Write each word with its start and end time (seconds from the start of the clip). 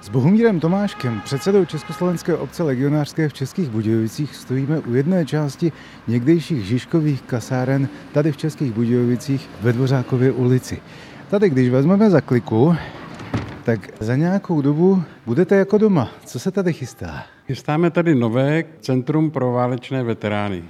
S 0.00 0.08
Bohumírem 0.08 0.60
Tomáškem, 0.60 1.20
předsedou 1.20 1.64
Československé 1.64 2.36
obce 2.36 2.62
legionářské 2.62 3.28
v 3.28 3.32
Českých 3.32 3.68
Budějovicích, 3.68 4.36
stojíme 4.36 4.78
u 4.78 4.94
jedné 4.94 5.26
části 5.26 5.72
někdejších 6.08 6.64
Žižkových 6.64 7.22
kasáren 7.22 7.88
tady 8.12 8.32
v 8.32 8.36
Českých 8.36 8.72
Budějovicích 8.72 9.50
ve 9.60 9.72
Dvořákově 9.72 10.32
ulici. 10.32 10.80
Tady, 11.30 11.50
když 11.50 11.68
vezmeme 11.68 12.10
za 12.10 12.20
kliku, 12.20 12.76
tak 13.64 13.80
za 14.00 14.16
nějakou 14.16 14.62
dobu 14.62 15.02
budete 15.26 15.56
jako 15.56 15.78
doma. 15.78 16.10
Co 16.24 16.38
se 16.38 16.50
tady 16.50 16.72
chystá? 16.72 17.24
Chystáme 17.46 17.90
tady 17.90 18.14
nové 18.14 18.64
Centrum 18.80 19.30
pro 19.30 19.52
válečné 19.52 20.02
veterány. 20.04 20.64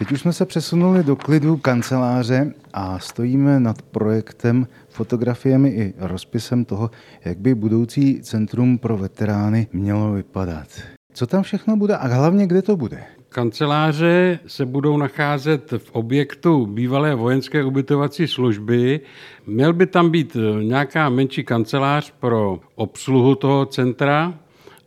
Teď 0.00 0.12
už 0.12 0.20
jsme 0.20 0.32
se 0.32 0.46
přesunuli 0.46 1.04
do 1.04 1.16
klidu 1.16 1.56
kanceláře 1.56 2.54
a 2.72 2.98
stojíme 2.98 3.60
nad 3.60 3.82
projektem, 3.82 4.66
fotografiemi 4.88 5.68
i 5.68 5.94
rozpisem 5.98 6.64
toho, 6.64 6.90
jak 7.24 7.38
by 7.38 7.54
budoucí 7.54 8.22
centrum 8.22 8.78
pro 8.78 8.96
veterány 8.96 9.66
mělo 9.72 10.12
vypadat. 10.12 10.66
Co 11.12 11.26
tam 11.26 11.42
všechno 11.42 11.76
bude 11.76 11.96
a 11.96 12.06
hlavně 12.06 12.46
kde 12.46 12.62
to 12.62 12.76
bude? 12.76 13.04
Kanceláře 13.28 14.38
se 14.46 14.66
budou 14.66 14.96
nacházet 14.96 15.72
v 15.78 15.90
objektu 15.92 16.66
bývalé 16.66 17.14
vojenské 17.14 17.64
ubytovací 17.64 18.26
služby. 18.26 19.00
Měl 19.46 19.72
by 19.72 19.86
tam 19.86 20.10
být 20.10 20.36
nějaká 20.62 21.08
menší 21.08 21.44
kancelář 21.44 22.14
pro 22.20 22.60
obsluhu 22.74 23.34
toho 23.34 23.66
centra, 23.66 24.34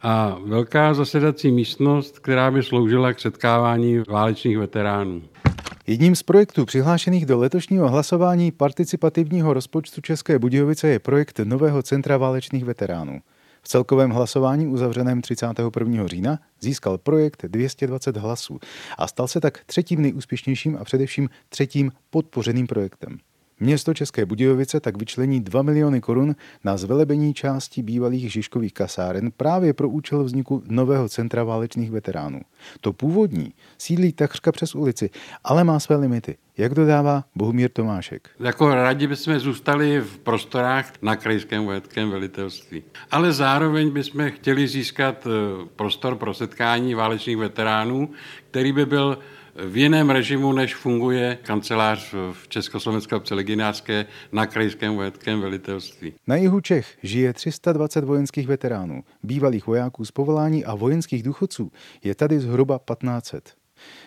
a 0.03 0.37
velká 0.45 0.93
zasedací 0.93 1.51
místnost, 1.51 2.19
která 2.19 2.51
by 2.51 2.63
sloužila 2.63 3.13
k 3.13 3.19
setkávání 3.19 3.99
válečných 3.99 4.57
veteránů. 4.57 5.21
Jedním 5.87 6.15
z 6.15 6.23
projektů 6.23 6.65
přihlášených 6.65 7.25
do 7.25 7.37
letošního 7.37 7.89
hlasování 7.89 8.51
participativního 8.51 9.53
rozpočtu 9.53 10.01
České 10.01 10.39
Budějovice 10.39 10.87
je 10.87 10.99
projekt 10.99 11.39
Nového 11.43 11.83
centra 11.83 12.17
válečných 12.17 12.65
veteránů. 12.65 13.21
V 13.61 13.67
celkovém 13.67 14.11
hlasování 14.11 14.67
uzavřeném 14.67 15.21
31. 15.21 16.07
října 16.07 16.39
získal 16.61 16.97
projekt 16.97 17.45
220 17.47 18.17
hlasů 18.17 18.59
a 18.97 19.07
stal 19.07 19.27
se 19.27 19.41
tak 19.41 19.59
třetím 19.65 20.01
nejúspěšnějším 20.01 20.77
a 20.81 20.83
především 20.83 21.29
třetím 21.49 21.91
podpořeným 22.09 22.67
projektem. 22.67 23.17
Město 23.63 23.93
České 23.93 24.25
Budějovice 24.25 24.79
tak 24.79 24.97
vyčlení 24.97 25.41
2 25.41 25.61
miliony 25.61 26.01
korun 26.01 26.35
na 26.63 26.77
zvelebení 26.77 27.33
části 27.33 27.81
bývalých 27.81 28.31
Žižkových 28.31 28.73
kasáren 28.73 29.31
právě 29.37 29.73
pro 29.73 29.89
účel 29.89 30.23
vzniku 30.23 30.63
nového 30.67 31.09
centra 31.09 31.43
válečných 31.43 31.91
veteránů. 31.91 32.41
To 32.81 32.93
původní 32.93 33.53
sídlí 33.77 34.13
takřka 34.13 34.51
přes 34.51 34.75
ulici, 34.75 35.09
ale 35.43 35.63
má 35.63 35.79
své 35.79 35.95
limity. 35.95 36.35
Jak 36.57 36.73
dodává 36.73 37.23
Bohumír 37.35 37.71
Tomášek. 37.71 38.29
Jako 38.39 38.75
rádi 38.75 39.07
bychom 39.07 39.39
zůstali 39.39 39.99
v 39.99 40.17
prostorách 40.17 40.93
na 41.01 41.15
krajském 41.15 41.65
vojenském 41.65 42.09
velitelství. 42.09 42.83
Ale 43.11 43.33
zároveň 43.33 43.91
bychom 43.91 44.29
chtěli 44.29 44.67
získat 44.67 45.27
eh, 45.27 45.65
prostor 45.75 46.15
pro 46.15 46.33
setkání 46.33 46.95
válečných 46.95 47.37
veteránů, 47.37 48.09
který 48.51 48.71
by 48.71 48.85
byl 48.85 49.17
v 49.55 49.77
jiném 49.77 50.09
režimu, 50.09 50.53
než 50.53 50.75
funguje 50.75 51.37
kancelář 51.41 52.13
v 52.31 52.47
Československé 52.47 53.15
obce 53.15 53.35
Leginářské 53.35 54.05
na 54.31 54.45
krajském 54.45 54.95
vojenském 54.95 55.41
velitelství. 55.41 56.13
Na 56.27 56.35
jihu 56.35 56.61
Čech 56.61 56.97
žije 57.03 57.33
320 57.33 58.03
vojenských 58.03 58.47
veteránů, 58.47 59.03
bývalých 59.23 59.67
vojáků 59.67 60.05
z 60.05 60.11
povolání 60.11 60.65
a 60.65 60.75
vojenských 60.75 61.23
důchodců. 61.23 61.71
Je 62.03 62.15
tady 62.15 62.39
zhruba 62.39 62.79
1500. 62.91 63.53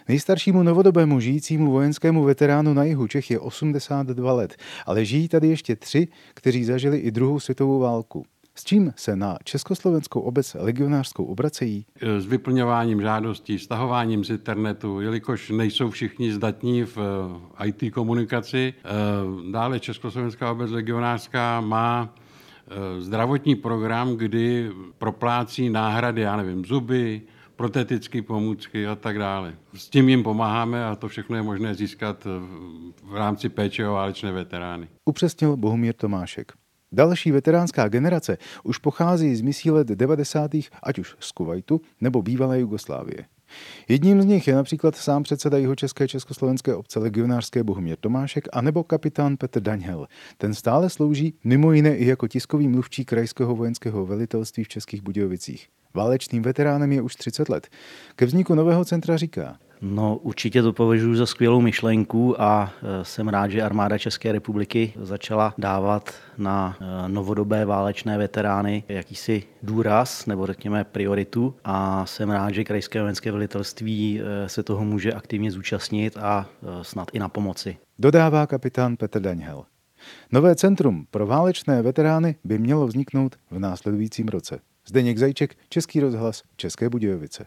Nejstaršímu 0.09 0.63
novodobému 0.63 1.21
žijícímu 1.21 1.71
vojenskému 1.71 2.25
veteránu 2.25 2.75
na 2.75 2.85
jihu 2.85 3.07
Čech 3.07 3.31
je 3.31 3.39
82 3.39 4.33
let, 4.33 4.57
ale 4.87 5.05
žijí 5.05 5.29
tady 5.29 5.49
ještě 5.49 5.77
tři, 5.77 6.09
kteří 6.35 6.65
zažili 6.65 6.99
i 6.99 7.11
druhou 7.11 7.41
světovou 7.41 7.79
válku. 7.79 8.27
S 8.59 8.65
čím 8.65 8.93
se 8.97 9.17
na 9.17 9.39
Československou 9.45 10.21
obec 10.21 10.57
legionářskou 10.61 11.25
obracejí? 11.25 11.87
S 12.19 12.27
vyplňováním 12.27 13.01
žádostí, 13.01 13.59
stahováním 13.59 14.25
z 14.25 14.31
internetu, 14.31 15.01
jelikož 15.01 15.51
nejsou 15.51 15.91
všichni 15.91 16.33
zdatní 16.33 16.83
v 16.83 16.99
eh, 17.59 17.69
IT 17.69 17.95
komunikaci. 17.95 18.75
Eh, 18.79 18.91
dále 19.53 19.81
Československá 19.81 20.53
obec 20.53 20.71
legionářská 20.71 21.61
má 21.61 22.15
zdravotní 22.99 23.55
program, 23.55 24.17
kdy 24.17 24.71
proplácí 24.99 25.71
náhrady, 25.71 26.21
já 26.21 26.37
nevím, 26.37 26.65
zuby, 26.65 27.23
protetické 27.57 28.23
pomůcky 28.23 28.87
a 28.87 28.95
tak 28.95 29.19
dále. 29.19 29.55
S 29.75 29.89
tím 29.89 30.09
jim 30.09 30.23
pomáháme 30.23 30.85
a 30.85 30.95
to 30.97 31.09
všechno 31.09 31.37
je 31.37 31.43
možné 31.43 31.75
získat 31.75 32.27
v 33.03 33.15
rámci 33.15 33.49
péče 33.49 33.89
o 33.89 33.93
válečné 33.93 34.33
veterány. 34.33 34.89
Upřesnil 35.05 35.57
Bohumír 35.57 35.95
Tomášek. 35.95 36.53
Další 36.93 37.33
veteránská 37.33 37.89
generace 37.89 38.39
už 38.65 38.79
pochází 38.79 39.37
z 39.37 39.41
misí 39.41 39.71
let 39.71 39.87
90. 39.87 40.51
ať 40.83 40.99
už 40.99 41.17
z 41.21 41.33
Kuwaitu 41.33 41.81
nebo 42.01 42.23
bývalé 42.23 42.61
Jugoslávie. 42.61 43.27
Jedním 43.89 44.23
z 44.23 44.25
nich 44.25 44.49
je 44.49 44.55
například 44.55 44.97
sám 44.97 45.23
předseda 45.23 45.59
jeho 45.59 45.75
české 45.75 46.09
československé 46.09 46.75
obce 46.75 46.99
legionářské 46.99 47.65
Bohumír 47.65 47.97
Tomášek 48.01 48.49
a 48.53 48.61
nebo 48.61 48.85
kapitán 48.85 49.37
Petr 49.37 49.61
Daňhel. 49.61 50.07
Ten 50.39 50.55
stále 50.55 50.91
slouží 50.91 51.35
mimo 51.45 51.73
jiné 51.73 51.97
i 51.97 52.07
jako 52.07 52.29
tiskový 52.29 52.69
mluvčí 52.69 53.05
krajského 53.05 53.57
vojenského 53.57 54.07
velitelství 54.07 54.65
v 54.65 54.69
Českých 54.69 55.03
Budějovicích. 55.03 55.69
Válečným 55.95 56.43
veteránem 56.43 56.93
je 56.93 57.03
už 57.03 57.17
30 57.17 57.49
let. 57.49 57.69
Ke 58.17 58.27
vzniku 58.27 58.55
nového 58.55 58.85
centra 58.85 59.17
říká, 59.17 59.59
No 59.81 60.17
určitě 60.17 60.63
to 60.63 60.73
považuji 60.73 61.15
za 61.15 61.27
skvělou 61.27 61.61
myšlenku 61.61 62.43
a 62.43 62.73
e, 62.83 63.05
jsem 63.05 63.29
rád, 63.29 63.51
že 63.51 63.63
armáda 63.63 63.99
České 63.99 64.33
republiky 64.33 64.93
začala 65.01 65.55
dávat 65.59 66.15
na 66.39 66.77
e, 66.81 67.09
novodobé 67.09 67.65
válečné 67.65 68.19
veterány 68.19 68.85
jakýsi 68.89 69.43
důraz 69.63 70.27
nebo 70.27 70.47
řekněme 70.47 70.85
prioritu 70.85 71.55
a 71.65 72.07
jsem 72.07 72.31
rád, 72.31 72.51
že 72.51 72.65
Krajské 72.65 73.01
vojenské 73.01 73.33
velitelství 73.33 74.21
e, 74.21 74.49
se 74.49 74.63
toho 74.63 74.85
může 74.85 75.13
aktivně 75.13 75.51
zúčastnit 75.51 76.17
a 76.17 76.47
snad 76.83 77.09
i 77.13 77.19
na 77.19 77.29
pomoci. 77.29 77.77
Dodává 77.99 78.47
kapitán 78.47 78.97
Petr 78.97 79.21
Daňhel. 79.21 79.65
Nové 80.33 80.55
centrum 80.55 81.07
pro 81.11 81.27
válečné 81.27 81.83
veterány 81.83 82.37
by 82.45 82.59
mělo 82.59 82.87
vzniknout 82.87 83.37
v 83.51 83.59
následujícím 83.59 84.29
roce. 84.29 84.59
Zdeněk 84.89 85.19
Zajček, 85.19 85.57
Český 85.69 86.01
rozhlas, 86.01 86.43
České 86.57 86.89
Budějovice. 86.89 87.47